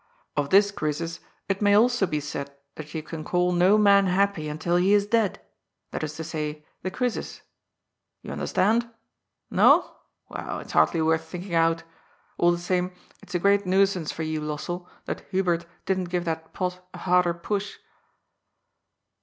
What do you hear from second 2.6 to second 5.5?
tiiat you can call no man happy until he is dead,